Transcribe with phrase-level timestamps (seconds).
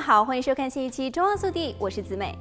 [0.00, 2.34] 好，欢迎收看新一期《中央速递》，我是子美。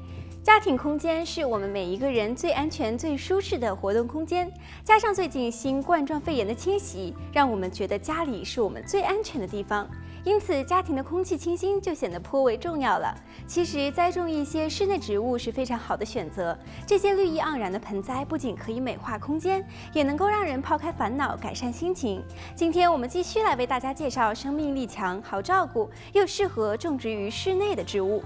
[0.50, 4.52] 家庭空间是我们每一个人最安全、最舒适的活动空间。
[4.84, 9.88] 加上最近新冠状肺炎的侵袭，让我们觉得家里是我们最安全的地方。
[10.24, 13.16] 因此，家庭的空气清新就显得颇为重要了。
[13.46, 16.58] 其实，栽种一些室内植物是非常好的选择。
[16.84, 19.64] 这些绿意盎然的盆栽不仅可以美化空间，
[19.94, 22.24] 也能够让人抛开烦恼，改善心情。
[22.56, 28.24] 今天我们继续来为大家介绍生命力强、好照顾又适合种植于室内的植物。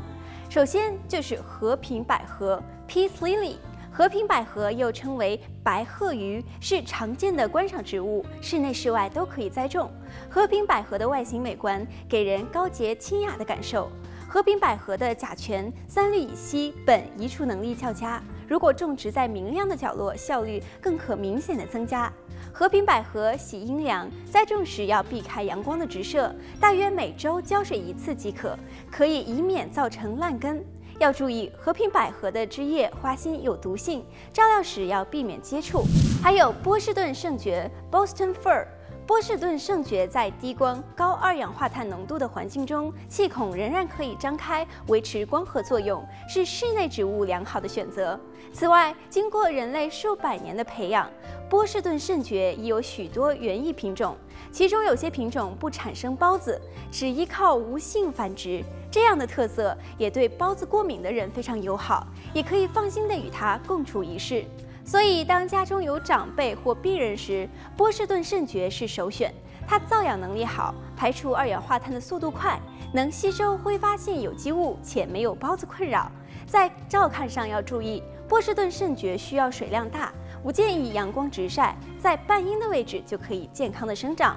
[0.54, 3.56] 首先就是和平百合 （Peace Lily）。
[3.92, 9.90] 和平百合又称为白鹤鱼，是常见的观赏植物，室内室外都可以栽种。
[10.30, 13.90] 和平百合的外形美观，给人高洁清雅的感受。
[14.34, 22.12] 和平百合的甲醛、三氯乙烯、苯移除能力较佳，如果种植在明亮的角落，效率更可明显的增加。
[22.52, 28.58] 和平百合喜阴凉，栽种时要避开阳光的直射，大约每周浇水一次即可，
[28.90, 30.66] 可以以免造成烂根。
[30.98, 34.04] 要注意，和平百合的枝叶、花心有毒性，
[34.34, 35.84] 照料时要避免接触。
[36.24, 38.66] 还有波士顿圣蕨 （Boston Fir）。
[39.06, 48.18] 波士顿圣蕨在低光、高二氧化碳浓度的环境中，气孔仍然可以张开，维持光合作用，是室内植物良好的选择。
[48.54, 51.10] 此外，经过人类数百年的培养，
[51.50, 54.16] 波士顿圣蕨已有许多园艺品种，
[54.54, 56.60] 其中有些品种不产生孢子，
[56.90, 58.64] 只依靠无性繁殖。
[58.90, 64.46] 这样的特色也对孢子过敏的人非常友好，也可以放心地与它共处一室。
[64.86, 69.34] 所以，当家中有长辈或病人时，波士顿圣蕨是首选。
[69.66, 72.60] 它造氧能力好，排除二氧化碳的速度快，
[72.94, 76.12] 能吸收挥发性有机物，且没有孢子困扰。
[76.46, 80.12] 在照看上要注意，波士顿圣蕨需要水量大，
[80.44, 84.36] 不建议阳光直晒，在半阴的位置就可以健康的生长。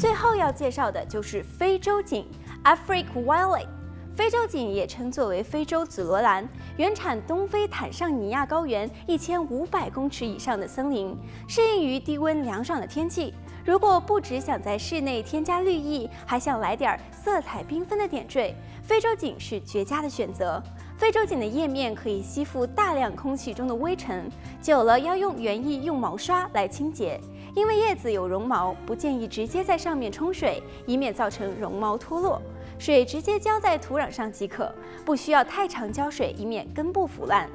[0.00, 2.24] 最后要介绍的就是非洲堇
[2.62, 3.66] （African Violet）。
[4.14, 6.46] 非洲堇也称作为非洲紫罗兰，
[6.76, 11.16] 原产东非坦尚尼亚高原一千五百公尺以上的森林，
[11.48, 13.32] 适应于低温凉爽的天气。
[13.64, 20.62] 如果不只想在室内添加绿意，还想来点色彩缤纷的点缀，非洲堇是绝佳的选择。
[20.98, 24.30] 非洲堇的叶面可以吸附大量空气中的微尘，
[24.60, 27.18] 久了要用园艺用毛刷来清洁。
[27.54, 32.40] 因为叶子有绒毛，不建议直接在上面冲水，以免造成绒毛脱落。
[32.82, 37.48] 水直接浇在土壤上即可，不需要太长浇水，以免根部腐烂。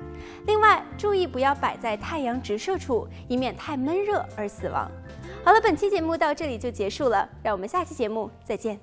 [0.45, 4.89] 另外，注意不要摆在太阳直射处，以免太闷热而死亡。
[5.43, 8.79] 好了，本期节目到这里就结束了，让我们下期节目再见。